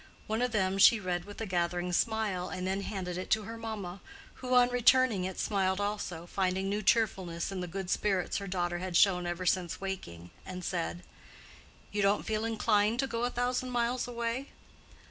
[0.25, 3.55] One of them she read with a gathering smile, and then handed it to her
[3.55, 4.01] mamma,
[4.41, 8.79] who, on returning it, smiled also, finding new cheerfulness in the good spirits her daughter
[8.79, 11.03] had shown ever since waking, and said,
[11.91, 14.49] "You don't feel inclined to go a thousand miles away?"